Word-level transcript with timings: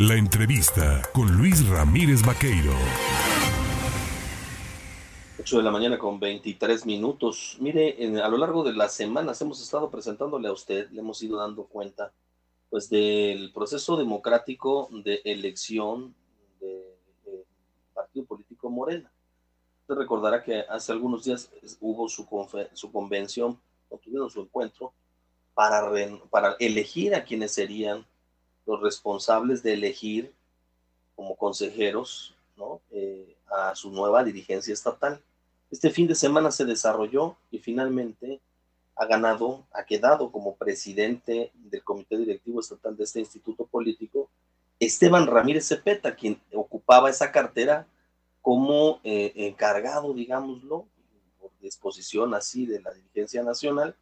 La 0.00 0.14
entrevista 0.14 1.02
con 1.12 1.30
Luis 1.36 1.68
Ramírez 1.68 2.24
Vaqueiro. 2.24 2.72
8 5.38 5.58
de 5.58 5.62
la 5.62 5.70
mañana 5.70 5.98
con 5.98 6.18
23 6.18 6.86
minutos. 6.86 7.58
Mire, 7.60 7.98
a 8.22 8.28
lo 8.30 8.38
largo 8.38 8.64
de 8.64 8.72
las 8.72 8.94
semanas 8.94 9.42
hemos 9.42 9.60
estado 9.60 9.90
presentándole 9.90 10.48
a 10.48 10.52
usted, 10.52 10.88
le 10.88 11.00
hemos 11.00 11.22
ido 11.22 11.36
dando 11.36 11.64
cuenta, 11.66 12.14
pues 12.70 12.88
del 12.88 13.52
proceso 13.52 13.98
democrático 13.98 14.88
de 14.90 15.20
elección 15.22 16.14
del 16.62 17.44
partido 17.92 18.24
político 18.24 18.70
Morena. 18.70 19.12
Usted 19.82 19.96
recordará 19.96 20.42
que 20.42 20.60
hace 20.60 20.92
algunos 20.92 21.24
días 21.24 21.50
hubo 21.78 22.08
su, 22.08 22.26
su 22.72 22.90
convención, 22.90 23.60
o 23.90 23.98
tuvieron 23.98 24.30
su 24.30 24.40
encuentro, 24.40 24.94
para, 25.52 25.90
para 26.30 26.56
elegir 26.58 27.14
a 27.14 27.22
quienes 27.22 27.52
serían 27.52 28.06
los 28.70 28.80
responsables 28.80 29.62
de 29.62 29.74
elegir 29.74 30.32
como 31.14 31.36
consejeros. 31.36 32.34
Eh, 32.90 33.36
a 33.50 33.74
su 33.74 33.90
nueva 33.90 34.22
dirigencia 34.22 34.72
estatal. 34.72 35.20
Este 35.70 35.90
fin 35.90 36.06
de 36.06 36.14
semana 36.14 36.50
se 36.50 36.64
desarrolló 36.64 37.36
y 37.50 37.58
finalmente 37.58 38.40
ha 38.96 39.06
ganado, 39.06 39.64
ha 39.72 39.84
quedado 39.84 40.30
como 40.30 40.56
presidente 40.56 41.50
del 41.54 41.82
comité 41.82 42.16
directivo 42.16 42.60
estatal 42.60 42.96
de 42.96 43.04
este 43.04 43.20
instituto 43.20 43.66
político 43.66 44.28
Esteban 44.78 45.26
Ramírez 45.26 45.66
Cepeta, 45.66 46.14
quien 46.14 46.40
ocupaba 46.54 47.10
esa 47.10 47.32
cartera 47.32 47.86
como 48.40 49.00
eh, 49.04 49.32
encargado, 49.34 50.14
digámoslo, 50.14 50.86
por 51.40 51.50
disposición 51.60 52.34
así 52.34 52.66
de 52.66 52.80
la 52.80 52.92
dirigencia 52.92 53.42
nacional. 53.42 53.94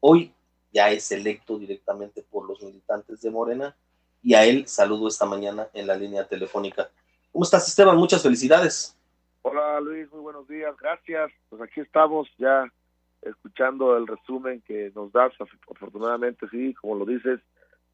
Hoy 0.00 0.32
ya 0.72 0.90
es 0.90 1.10
electo 1.12 1.58
directamente 1.58 2.22
por 2.22 2.46
los 2.46 2.62
militantes 2.62 3.20
de 3.20 3.30
Morena 3.30 3.76
y 4.26 4.34
a 4.34 4.44
él 4.44 4.66
saludo 4.66 5.06
esta 5.06 5.24
mañana 5.24 5.68
en 5.72 5.86
la 5.86 5.94
línea 5.96 6.26
telefónica. 6.26 6.90
¿Cómo 7.30 7.44
estás, 7.44 7.68
Esteban? 7.68 7.96
Muchas 7.96 8.24
felicidades. 8.24 8.98
Hola, 9.42 9.80
Luis, 9.80 10.10
muy 10.10 10.20
buenos 10.20 10.48
días, 10.48 10.76
gracias. 10.76 11.30
Pues 11.48 11.62
aquí 11.62 11.80
estamos 11.80 12.26
ya 12.36 12.64
escuchando 13.22 13.96
el 13.96 14.04
resumen 14.04 14.64
que 14.66 14.90
nos 14.96 15.12
das. 15.12 15.32
Afortunadamente, 15.70 16.48
sí, 16.50 16.74
como 16.74 16.96
lo 16.96 17.04
dices, 17.04 17.38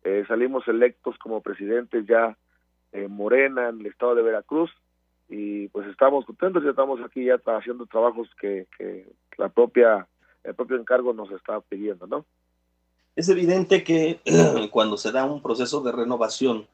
eh, 0.04 0.24
salimos 0.26 0.66
electos 0.68 1.18
como 1.18 1.42
presidentes 1.42 2.06
ya 2.06 2.34
en 2.92 3.10
Morena, 3.10 3.68
en 3.68 3.80
el 3.80 3.86
estado 3.88 4.14
de 4.14 4.22
Veracruz, 4.22 4.70
y 5.28 5.68
pues 5.68 5.86
estamos 5.88 6.24
contentos, 6.24 6.64
ya 6.64 6.70
estamos 6.70 6.98
aquí 7.02 7.26
ya 7.26 7.38
haciendo 7.44 7.84
trabajos 7.84 8.30
que, 8.40 8.68
que 8.78 9.06
la 9.36 9.50
propia, 9.50 10.08
el 10.44 10.54
propio 10.54 10.78
encargo 10.78 11.12
nos 11.12 11.30
está 11.30 11.60
pidiendo, 11.60 12.06
¿no? 12.06 12.24
Es 13.14 13.28
evidente 13.28 13.84
que 13.84 14.20
cuando 14.70 14.96
se 14.96 15.12
da 15.12 15.24
un 15.24 15.42
proceso 15.42 15.80
de 15.82 15.92
renovación, 15.92 16.66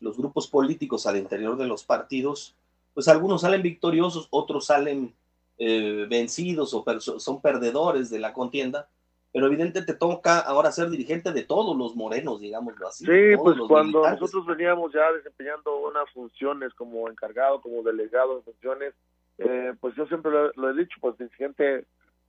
los 0.00 0.16
grupos 0.16 0.46
políticos 0.46 1.06
al 1.06 1.16
interior 1.16 1.56
de 1.56 1.66
los 1.66 1.84
partidos, 1.84 2.54
pues 2.94 3.08
algunos 3.08 3.42
salen 3.42 3.62
victoriosos, 3.62 4.28
otros 4.30 4.66
salen 4.66 5.14
eh, 5.58 6.06
vencidos 6.08 6.74
o 6.74 6.84
son 7.00 7.40
perdedores 7.40 8.10
de 8.10 8.18
la 8.18 8.32
contienda, 8.32 8.88
pero 9.32 9.46
evidentemente 9.46 9.92
te 9.92 9.98
toca 9.98 10.38
ahora 10.38 10.72
ser 10.72 10.88
dirigente 10.88 11.32
de 11.32 11.42
todos 11.42 11.76
los 11.76 11.94
morenos, 11.94 12.40
digámoslo 12.40 12.88
así. 12.88 13.04
Sí, 13.04 13.36
pues 13.36 13.58
cuando 13.68 14.08
nosotros 14.08 14.46
veníamos 14.46 14.92
ya 14.92 15.12
desempeñando 15.12 15.76
unas 15.78 16.10
funciones 16.10 16.72
como 16.74 17.08
encargado, 17.08 17.60
como 17.60 17.82
delegado 17.82 18.36
de 18.36 18.42
funciones, 18.42 18.94
eh, 19.38 19.74
pues 19.78 19.94
yo 19.94 20.06
siempre 20.06 20.32
lo, 20.32 20.70
he 20.70 20.74
dicho, 20.74 20.96
pues 21.00 21.18
dirigente 21.18 21.84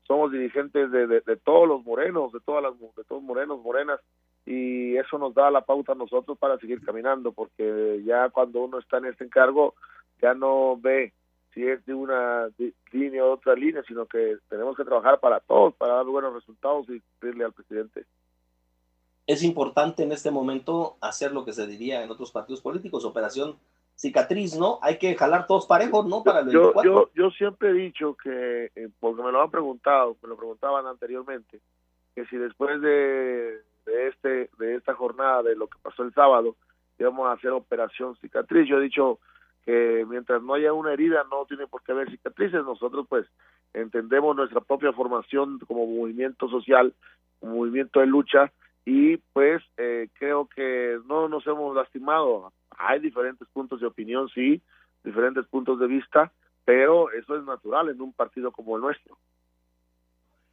somos 0.08 0.32
dirigentes 0.32 0.90
de, 0.90 1.08
de, 1.08 1.36
todos 1.36 1.68
los 1.68 1.84
morenos, 1.84 2.32
de 2.32 2.40
todas 2.40 2.64
las 2.64 2.80
de 2.80 3.04
todos 3.04 3.22
morenos, 3.22 3.62
morenas, 3.62 4.00
y 4.46 4.96
eso 4.96 5.18
nos 5.18 5.34
da 5.34 5.52
la 5.52 5.62
pauta 5.62 5.92
a 5.92 5.96
nosotros 5.96 6.38
para 6.38 6.58
seguir 6.58 6.82
caminando, 6.84 7.34
porque 7.34 8.02
ya 8.06 8.30
cuando 8.30 8.62
uno 8.64 8.80
está 8.80 9.00
en 9.00 9.06
este 9.06 9.26
encargo, 9.26 9.76
ya 10.22 10.34
no 10.34 10.78
ve 10.78 11.14
si 11.54 11.68
es 11.68 11.86
de 11.86 11.94
una 11.94 12.48
línea 12.92 13.26
o 13.26 13.34
otra 13.34 13.56
línea, 13.56 13.84
sino 13.88 14.06
que 14.06 14.38
tenemos 14.48 14.78
que 14.78 14.86
trabajar 14.86 15.20
para 15.20 15.40
todos, 15.42 15.76
para 15.76 15.96
dar 15.96 16.06
buenos 16.06 16.34
resultados 16.34 16.88
y 16.90 17.02
cumplirle 17.02 17.44
al 17.44 17.54
presidente. 17.54 18.06
Es 19.26 19.44
importante 19.44 20.04
en 20.04 20.14
este 20.14 20.32
momento 20.32 20.96
hacer 21.02 21.34
lo 21.34 21.44
que 21.44 21.52
se 21.52 21.68
diría 21.68 22.02
en 22.02 22.10
otros 22.10 22.32
partidos 22.32 22.62
políticos, 22.62 23.04
operación 23.04 23.58
cicatriz, 23.98 24.56
¿no? 24.56 24.80
Hay 24.82 24.98
que 24.98 25.16
jalar 25.16 25.48
todos 25.48 25.66
parejos, 25.66 26.06
¿no? 26.06 26.24
Para 26.24 26.42
el 26.42 26.52
yo, 26.52 26.72
yo, 26.84 27.10
yo 27.16 27.32
siempre 27.32 27.72
he 27.72 27.74
dicho 27.74 28.16
que, 28.16 28.72
eh, 28.76 28.90
porque 29.00 29.24
me 29.24 29.32
lo 29.32 29.42
han 29.42 29.52
preguntado, 29.52 30.16
me 30.22 30.30
lo 30.30 30.38
preguntaban 30.38 30.86
anteriormente, 30.86 31.60
que 32.16 32.26
si 32.28 32.38
después 32.38 32.80
de, 32.80 33.62
de, 33.86 34.08
este, 34.08 34.50
de 34.60 34.76
esta 34.76 34.94
jornada, 34.94 35.44
de 35.44 35.56
lo 35.56 35.68
que 35.68 35.80
pasó 35.82 36.04
el 36.04 36.14
sábado, 36.14 36.56
íbamos 37.00 37.28
a 37.28 37.34
hacer 37.34 37.52
operación 37.52 38.16
cicatriz. 38.18 38.70
Yo 38.70 38.78
he 38.78 38.84
dicho 38.84 39.20
que 39.66 40.06
mientras 40.08 40.42
no 40.44 40.54
haya 40.54 40.74
una 40.74 40.94
herida 40.94 41.26
no 41.30 41.46
tiene 41.46 41.68
por 41.68 41.84
qué 41.84 41.92
haber 41.92 42.10
cicatrices. 42.10 42.64
Nosotros 42.64 43.06
pues 43.10 43.26
entendemos 43.74 44.36
nuestra 44.36 44.62
propia 44.62 44.94
formación 44.94 45.60
como 45.68 45.86
movimiento 45.86 46.48
social, 46.50 46.94
como 47.40 47.56
movimiento 47.56 48.00
de 48.00 48.08
lucha 48.08 48.52
y 48.86 49.18
pues 49.34 49.62
eh, 49.76 50.08
creo 50.18 50.48
que 50.48 51.00
no 51.08 51.28
nos 51.28 51.46
hemos 51.46 51.76
lastimado 51.76 52.54
hay 52.78 53.00
diferentes 53.00 53.48
puntos 53.50 53.82
de 53.82 53.88
opinión, 53.88 54.30
sí, 54.30 54.62
diferentes 55.04 55.46
puntos 55.48 55.80
de 55.80 55.88
vista, 55.88 56.32
pero 56.66 57.12
eso 57.12 57.36
es 57.36 57.44
natural 57.44 57.90
en 57.90 58.02
un 58.02 58.14
partido 58.14 58.52
como 58.52 58.76
el 58.76 58.82
nuestro. 58.82 59.18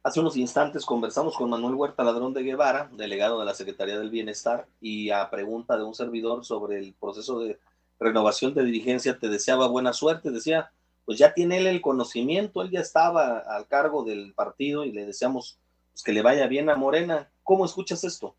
Hace 0.03 0.19
unos 0.19 0.37
instantes 0.37 0.85
conversamos 0.85 1.35
con 1.35 1.49
Manuel 1.49 1.73
Huerta 1.73 2.03
Ladrón 2.03 2.33
de 2.33 2.43
Guevara, 2.43 2.89
delegado 2.93 3.39
de 3.39 3.45
la 3.45 3.55
Secretaría 3.55 3.97
del 3.97 4.11
Bienestar, 4.11 4.67
y 4.79 5.09
a 5.09 5.29
pregunta 5.29 5.77
de 5.77 5.83
un 5.83 5.95
servidor 5.95 6.45
sobre 6.45 6.77
el 6.77 6.93
proceso 6.93 7.39
de 7.39 7.59
renovación 7.99 8.53
de 8.53 8.63
dirigencia, 8.63 9.17
te 9.17 9.29
deseaba 9.29 9.67
buena 9.67 9.93
suerte, 9.93 10.29
decía, 10.29 10.71
pues 11.05 11.17
ya 11.17 11.33
tiene 11.33 11.57
él 11.57 11.67
el 11.67 11.81
conocimiento, 11.81 12.61
él 12.61 12.71
ya 12.71 12.81
estaba 12.81 13.39
al 13.39 13.67
cargo 13.67 14.03
del 14.03 14.33
partido 14.33 14.85
y 14.85 14.91
le 14.91 15.05
deseamos 15.05 15.59
pues, 15.91 16.03
que 16.03 16.13
le 16.13 16.21
vaya 16.21 16.47
bien 16.47 16.69
a 16.69 16.75
Morena. 16.75 17.29
¿Cómo 17.43 17.65
escuchas 17.65 18.03
esto? 18.03 18.35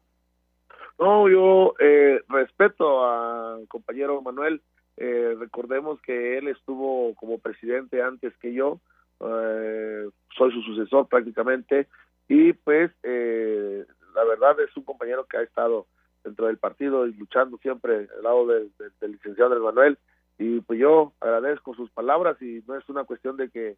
No, 0.98 1.28
yo 1.28 1.74
eh, 1.78 2.22
respeto 2.28 3.04
al 3.06 3.68
compañero 3.68 4.22
Manuel. 4.22 4.62
Eh, 4.96 5.36
recordemos 5.38 6.00
que 6.00 6.38
él 6.38 6.48
estuvo 6.48 7.14
como 7.16 7.38
presidente 7.38 8.02
antes 8.02 8.34
que 8.38 8.54
yo. 8.54 8.80
Eh, 9.20 10.08
soy 10.36 10.52
su 10.52 10.62
sucesor 10.62 11.08
prácticamente. 11.08 11.88
Y 12.28 12.54
pues 12.54 12.90
la 13.04 14.24
verdad 14.24 14.58
es 14.60 14.74
un 14.76 14.84
compañero 14.84 15.26
que 15.26 15.36
ha 15.36 15.42
estado 15.42 15.86
dentro 16.24 16.46
del 16.46 16.58
partido 16.58 17.06
y 17.06 17.12
luchando 17.12 17.58
siempre 17.58 18.08
al 18.16 18.22
lado 18.22 18.46
del, 18.46 18.72
licenciado 19.02 19.60
Manuel. 19.60 19.98
Y 20.38 20.60
pues 20.60 20.78
yo 20.80 21.12
agradezco 21.20 21.74
sus 21.74 21.90
palabras 21.90 22.40
y 22.40 22.64
no 22.66 22.74
es 22.76 22.88
una 22.88 23.04
cuestión 23.04 23.36
de 23.36 23.50
que, 23.50 23.76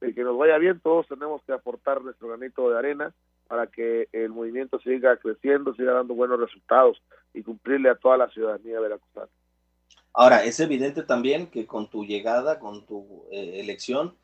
de 0.00 0.14
que 0.14 0.22
nos 0.22 0.38
vaya 0.38 0.56
bien, 0.56 0.80
todos 0.80 1.06
tenemos 1.08 1.42
que 1.44 1.52
aportar 1.52 2.02
nuestro 2.02 2.28
granito 2.28 2.70
de 2.70 2.78
arena 2.78 3.12
para 3.50 3.66
que 3.66 4.08
el 4.12 4.28
movimiento 4.28 4.78
siga 4.78 5.16
creciendo, 5.16 5.74
siga 5.74 5.92
dando 5.92 6.14
buenos 6.14 6.38
resultados 6.38 7.02
y 7.34 7.42
cumplirle 7.42 7.90
a 7.90 7.96
toda 7.96 8.16
la 8.16 8.28
ciudadanía 8.28 8.78
veracruzana. 8.78 9.26
Ahora, 10.14 10.44
es 10.44 10.60
evidente 10.60 11.02
también 11.02 11.48
que 11.48 11.66
con 11.66 11.90
tu 11.90 12.04
llegada, 12.04 12.60
con 12.60 12.86
tu 12.86 13.24
eh, 13.32 13.58
elección, 13.58 14.14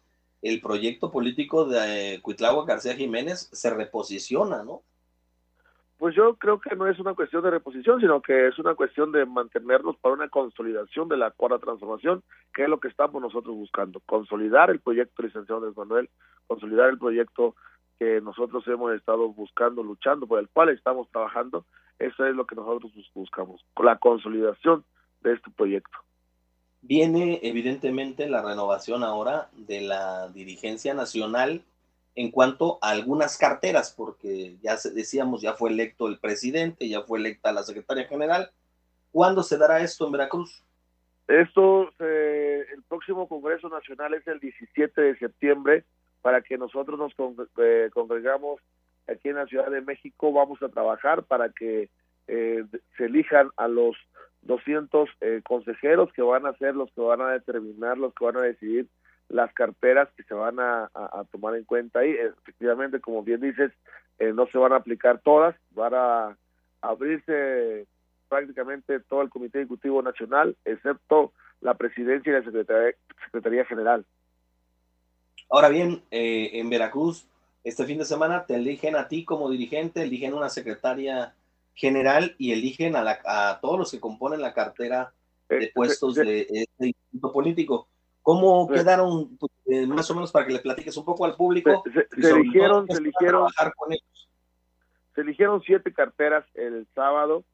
el 0.42 0.60
proyecto 0.60 1.10
político 1.10 1.64
de 1.64 2.14
eh, 2.14 2.22
García 2.68 2.94
Jiménez 2.94 3.48
se 3.52 3.74
reposiciona, 3.74 4.62
¿no? 4.62 4.82
Pues 5.98 6.14
yo 6.14 6.36
creo 6.36 6.60
que 6.60 6.76
no 6.76 6.86
es 6.86 6.96
una 7.00 7.14
cuestión 7.14 7.42
de 7.42 7.50
reposición, 7.50 8.00
sino 8.00 8.22
que 8.22 8.46
es 8.46 8.56
una 8.60 8.76
cuestión 8.76 9.10
de 9.10 9.26
mantenernos 9.26 9.96
para 9.96 10.14
una 10.14 10.28
consolidación 10.28 11.08
de 11.08 11.16
la 11.16 11.32
cuarta 11.32 11.58
transformación, 11.58 12.22
que 12.54 12.62
es 12.62 12.68
lo 12.68 12.78
que 12.78 12.86
estamos 12.86 13.20
nosotros 13.20 13.56
buscando, 13.56 13.98
consolidar 14.06 14.70
el 14.70 14.78
proyecto 14.78 15.20
licenciado 15.24 15.62
de 15.62 15.72
Manuel, 15.72 16.10
consolidar 16.46 16.90
el 16.90 16.98
proyecto 16.98 17.56
que 17.98 18.20
nosotros 18.20 18.66
hemos 18.68 18.94
estado 18.94 19.28
buscando, 19.28 19.82
luchando, 19.82 20.26
por 20.26 20.38
el 20.38 20.48
cual 20.48 20.70
estamos 20.70 21.08
trabajando, 21.10 21.64
eso 21.98 22.26
es 22.26 22.34
lo 22.34 22.46
que 22.46 22.54
nosotros 22.54 22.92
buscamos, 23.14 23.64
la 23.82 23.98
consolidación 23.98 24.84
de 25.22 25.34
este 25.34 25.50
proyecto. 25.50 25.98
Viene 26.82 27.40
evidentemente 27.42 28.28
la 28.28 28.42
renovación 28.42 29.02
ahora 29.02 29.48
de 29.54 29.80
la 29.80 30.28
dirigencia 30.28 30.94
nacional 30.94 31.62
en 32.14 32.30
cuanto 32.30 32.78
a 32.80 32.90
algunas 32.90 33.36
carteras, 33.36 33.92
porque 33.96 34.56
ya 34.62 34.76
decíamos, 34.94 35.42
ya 35.42 35.54
fue 35.54 35.70
electo 35.70 36.06
el 36.06 36.18
presidente, 36.18 36.88
ya 36.88 37.02
fue 37.02 37.18
electa 37.18 37.52
la 37.52 37.62
secretaria 37.62 38.06
general. 38.06 38.50
¿Cuándo 39.10 39.42
se 39.42 39.58
dará 39.58 39.80
esto 39.80 40.06
en 40.06 40.12
Veracruz? 40.12 40.62
Esto, 41.28 41.90
el 41.98 42.82
próximo 42.88 43.26
Congreso 43.26 43.68
Nacional 43.68 44.14
es 44.14 44.26
el 44.28 44.38
17 44.38 45.00
de 45.00 45.18
septiembre 45.18 45.84
para 46.26 46.42
que 46.42 46.58
nosotros 46.58 46.98
nos 46.98 47.12
eh, 47.58 47.88
congregamos 47.94 48.60
aquí 49.06 49.28
en 49.28 49.36
la 49.36 49.46
Ciudad 49.46 49.70
de 49.70 49.80
México. 49.80 50.32
Vamos 50.32 50.60
a 50.60 50.68
trabajar 50.68 51.22
para 51.22 51.50
que 51.50 51.88
eh, 52.26 52.64
se 52.96 53.04
elijan 53.04 53.50
a 53.56 53.68
los 53.68 53.94
200 54.42 55.08
eh, 55.20 55.40
consejeros 55.44 56.12
que 56.14 56.22
van 56.22 56.44
a 56.44 56.52
ser 56.54 56.74
los 56.74 56.90
que 56.94 57.00
van 57.00 57.20
a 57.20 57.30
determinar, 57.30 57.96
los 57.96 58.12
que 58.12 58.24
van 58.24 58.38
a 58.38 58.40
decidir 58.40 58.88
las 59.28 59.54
carteras 59.54 60.08
que 60.16 60.24
se 60.24 60.34
van 60.34 60.58
a, 60.58 60.90
tomar 61.30 61.54
en 61.54 61.62
cuenta 61.62 62.00
ahí. 62.00 62.10
Efectivamente, 62.10 62.98
como 62.98 63.22
bien 63.22 63.40
dices, 63.40 63.70
no 64.18 64.48
se 64.48 64.58
van 64.58 64.72
a 64.72 64.78
aplicar 64.78 65.20
todas, 65.20 65.54
van 65.70 65.94
a 65.94 66.36
abrirse 66.80 67.86
prácticamente 68.28 68.98
todo 68.98 69.22
el 69.22 69.30
Comité 69.30 69.60
Ejecutivo 69.60 70.02
Nacional, 70.02 70.56
excepto 70.64 71.32
la 71.60 71.74
presidencia 71.74 72.30
y 72.30 72.34
la 72.34 72.96
Secretaría, 73.26 73.64
General. 73.66 74.04
Ahora 75.48 75.68
bien, 75.68 76.02
eh, 76.10 76.50
en 76.54 76.70
Veracruz, 76.70 77.26
este 77.64 77.84
fin 77.84 77.98
de 77.98 78.04
semana 78.04 78.46
te 78.46 78.54
eligen 78.54 78.96
a 78.96 79.08
ti 79.08 79.24
como 79.24 79.50
dirigente, 79.50 80.02
eligen 80.02 80.34
una 80.34 80.48
secretaria 80.48 81.34
general 81.74 82.34
y 82.38 82.52
eligen 82.52 82.96
a, 82.96 83.18
a 83.24 83.60
todos 83.60 83.78
los 83.78 83.90
que 83.90 84.00
componen 84.00 84.40
la 84.40 84.54
cartera 84.54 85.12
de 85.48 85.64
eh, 85.64 85.72
puestos 85.74 86.14
de 86.14 86.46
este 86.50 86.86
instituto 86.86 87.32
político. 87.32 87.88
¿Cómo 88.22 88.66
quedaron, 88.66 89.36
pues, 89.36 89.52
eh, 89.66 89.86
más 89.86 90.10
o 90.10 90.14
menos, 90.14 90.32
para 90.32 90.44
que 90.44 90.54
le 90.54 90.58
platiques 90.58 90.96
un 90.96 91.04
poco 91.04 91.24
al 91.24 91.36
público? 91.36 91.84
Se, 91.94 92.30
eligieron, 92.30 92.84
se 92.88 92.98
eligieron, 92.98 93.48
se 95.14 95.20
eligieron 95.20 95.62
siete 95.62 95.92
carteras 95.92 96.44
el 96.54 96.88
sábado. 96.92 97.44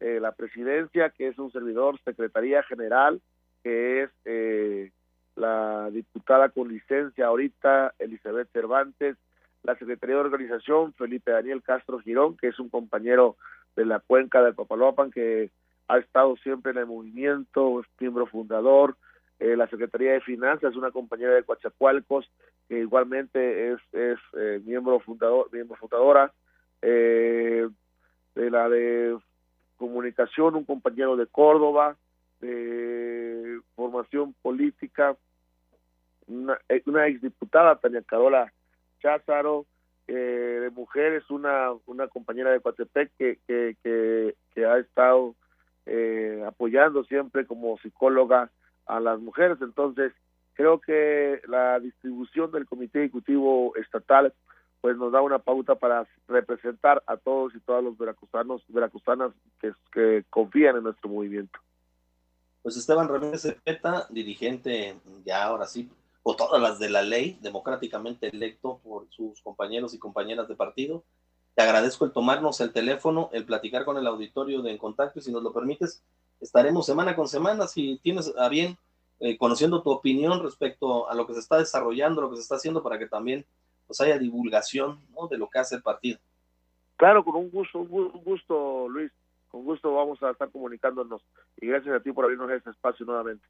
Eh, 0.00 0.20
la 0.20 0.32
presidencia, 0.32 1.10
que 1.10 1.28
es 1.28 1.38
un 1.38 1.52
servidor, 1.52 2.00
secretaría 2.02 2.62
general, 2.62 3.20
que 3.62 4.04
es 4.04 4.10
eh, 4.24 4.90
la 5.36 5.90
diputada 5.90 6.50
con 6.50 6.68
licencia 6.68 7.26
ahorita, 7.26 7.94
Elizabeth 7.98 8.50
Cervantes, 8.52 9.16
la 9.62 9.76
secretaría 9.76 10.16
de 10.16 10.22
organización, 10.22 10.92
Felipe 10.94 11.30
Daniel 11.30 11.62
Castro 11.62 12.00
Girón, 12.00 12.36
que 12.36 12.48
es 12.48 12.58
un 12.58 12.68
compañero 12.68 13.36
de 13.76 13.86
la 13.86 14.00
cuenca 14.00 14.42
del 14.42 14.54
Papalopan, 14.54 15.10
que 15.10 15.50
ha 15.88 15.98
estado 15.98 16.36
siempre 16.36 16.72
en 16.72 16.78
el 16.78 16.86
movimiento, 16.86 17.80
es 17.80 17.86
miembro 18.00 18.26
fundador, 18.26 18.96
eh, 19.38 19.56
la 19.56 19.68
Secretaría 19.68 20.12
de 20.12 20.20
Finanzas, 20.20 20.76
una 20.76 20.90
compañera 20.90 21.34
de 21.34 21.42
Coachacualcos, 21.42 22.30
que 22.68 22.80
igualmente 22.80 23.72
es, 23.72 23.80
es 23.92 24.18
eh, 24.38 24.60
miembro 24.64 25.00
fundador, 25.00 25.48
miembro 25.52 25.76
fundadora, 25.76 26.32
eh, 26.80 27.68
de 28.34 28.50
la 28.50 28.68
de 28.68 29.16
comunicación, 29.76 30.54
un 30.54 30.64
compañero 30.64 31.16
de 31.16 31.26
Córdoba, 31.26 31.96
de 32.42 33.60
formación 33.74 34.34
política, 34.42 35.16
una, 36.26 36.58
una 36.86 37.06
exdiputada, 37.06 37.76
Tania 37.76 38.02
Carola 38.02 38.52
Cházaro, 39.00 39.64
de 40.06 40.70
mujeres, 40.74 41.30
una, 41.30 41.70
una 41.86 42.08
compañera 42.08 42.50
de 42.50 42.60
Coatepec 42.60 43.10
que, 43.16 43.38
que, 43.46 43.76
que, 43.82 44.34
que 44.54 44.66
ha 44.66 44.78
estado 44.78 45.34
apoyando 46.46 47.04
siempre 47.04 47.46
como 47.46 47.78
psicóloga 47.78 48.50
a 48.86 49.00
las 49.00 49.20
mujeres. 49.20 49.58
Entonces, 49.62 50.12
creo 50.54 50.80
que 50.80 51.40
la 51.46 51.80
distribución 51.80 52.50
del 52.52 52.66
Comité 52.66 53.00
Ejecutivo 53.00 53.74
Estatal 53.76 54.34
pues 54.80 54.96
nos 54.96 55.12
da 55.12 55.22
una 55.22 55.38
pauta 55.38 55.76
para 55.76 56.06
representar 56.26 57.02
a 57.06 57.16
todos 57.16 57.54
y 57.54 57.60
todas 57.60 57.84
los 57.84 57.96
veracruzanos, 57.96 58.64
veracruzanas 58.66 59.32
que, 59.60 59.72
que 59.92 60.24
confían 60.28 60.76
en 60.76 60.82
nuestro 60.82 61.08
movimiento. 61.08 61.58
Pues 62.62 62.76
Esteban 62.76 63.08
Ramírez 63.08 63.42
Cepeta, 63.42 64.06
dirigente 64.10 64.96
ya 65.24 65.44
ahora 65.44 65.66
sí, 65.66 65.90
o 66.22 66.36
todas 66.36 66.60
las 66.62 66.78
de 66.78 66.88
la 66.88 67.02
ley, 67.02 67.38
democráticamente 67.40 68.28
electo 68.28 68.80
por 68.84 69.08
sus 69.10 69.40
compañeros 69.42 69.94
y 69.94 69.98
compañeras 69.98 70.48
de 70.48 70.54
partido. 70.54 71.02
Te 71.54 71.62
agradezco 71.62 72.04
el 72.04 72.12
tomarnos 72.12 72.60
el 72.60 72.72
teléfono, 72.72 73.28
el 73.32 73.44
platicar 73.44 73.84
con 73.84 73.98
el 73.98 74.06
auditorio 74.06 74.62
de 74.62 74.70
En 74.70 74.78
Contacto, 74.78 75.18
y 75.18 75.22
si 75.22 75.32
nos 75.32 75.42
lo 75.42 75.52
permites, 75.52 76.02
estaremos 76.40 76.86
semana 76.86 77.16
con 77.16 77.28
semana, 77.28 77.66
si 77.66 77.98
tienes 77.98 78.32
a 78.38 78.48
bien, 78.48 78.78
eh, 79.18 79.36
conociendo 79.36 79.82
tu 79.82 79.90
opinión 79.90 80.42
respecto 80.42 81.08
a 81.08 81.14
lo 81.14 81.26
que 81.26 81.34
se 81.34 81.40
está 81.40 81.58
desarrollando, 81.58 82.22
lo 82.22 82.30
que 82.30 82.36
se 82.36 82.42
está 82.42 82.56
haciendo 82.56 82.82
para 82.82 82.98
que 82.98 83.06
también 83.06 83.44
pues 83.86 84.00
haya 84.00 84.18
divulgación 84.18 85.00
de 85.30 85.38
lo 85.38 85.50
que 85.50 85.58
hace 85.58 85.74
el 85.76 85.82
partido. 85.82 86.18
Claro, 86.96 87.24
con 87.24 87.36
un 87.36 87.50
gusto, 87.50 87.80
un 87.80 88.22
gusto, 88.24 88.88
Luis, 88.88 89.12
con 89.52 89.64
gusto 89.64 89.92
vamos 89.92 90.20
a 90.22 90.30
estar 90.30 90.50
comunicándonos 90.50 91.22
y 91.58 91.66
gracias 91.66 91.94
a 91.94 92.00
ti 92.00 92.10
por 92.10 92.24
abrirnos 92.24 92.50
este 92.50 92.70
espacio 92.70 93.04
nuevamente. 93.04 93.46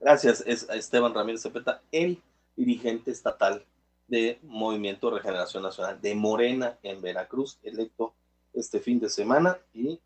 Gracias, 0.00 0.42
es 0.46 0.66
Esteban 0.70 1.12
Ramírez 1.12 1.42
Cepeta, 1.42 1.82
el 1.92 2.22
dirigente 2.56 3.10
estatal 3.10 3.62
de 4.08 4.38
Movimiento 4.42 5.10
Regeneración 5.10 5.62
Nacional 5.62 6.00
de 6.00 6.14
Morena 6.14 6.78
en 6.82 7.02
Veracruz, 7.02 7.58
electo 7.62 8.14
este 8.54 8.80
fin 8.80 8.98
de 8.98 9.10
semana 9.10 9.58
y 9.74 10.00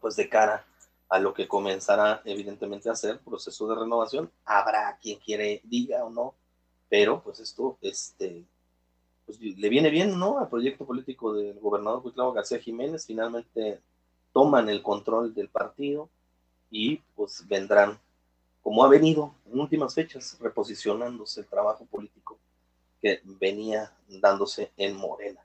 pues 0.00 0.16
de 0.16 0.28
cara 0.28 0.66
a 1.08 1.18
lo 1.18 1.32
que 1.32 1.48
comenzará 1.48 2.20
evidentemente 2.26 2.90
a 2.90 2.94
ser 2.94 3.20
proceso 3.20 3.66
de 3.68 3.76
renovación. 3.76 4.30
Habrá 4.44 4.98
quien 5.00 5.18
quiere 5.18 5.62
diga 5.64 6.04
o 6.04 6.10
no, 6.10 6.34
pero 6.90 7.22
pues 7.22 7.40
esto 7.40 7.78
este, 7.80 8.44
pues, 9.24 9.40
le 9.40 9.68
viene 9.70 9.88
bien 9.88 10.18
¿no? 10.18 10.38
al 10.38 10.48
proyecto 10.48 10.84
político 10.84 11.32
del 11.32 11.58
gobernador 11.58 12.02
Gustavo 12.02 12.32
García 12.34 12.58
Jiménez. 12.58 13.06
Finalmente 13.06 13.80
toman 14.32 14.68
el 14.68 14.82
control 14.82 15.34
del 15.34 15.48
partido 15.48 16.08
y 16.70 16.96
pues 17.14 17.46
vendrán, 17.46 17.98
como 18.62 18.84
ha 18.84 18.88
venido 18.88 19.34
en 19.46 19.60
últimas 19.60 19.94
fechas, 19.94 20.38
reposicionándose 20.40 21.40
el 21.40 21.46
trabajo 21.46 21.84
político 21.84 22.38
que 23.00 23.20
venía 23.24 23.92
dándose 24.08 24.70
en 24.76 24.96
Morena. 24.96 25.42